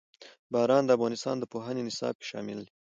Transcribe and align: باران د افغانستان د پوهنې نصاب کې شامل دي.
باران 0.51 0.83
د 0.85 0.89
افغانستان 0.97 1.35
د 1.39 1.43
پوهنې 1.51 1.81
نصاب 1.87 2.15
کې 2.19 2.25
شامل 2.31 2.59
دي. 2.65 2.69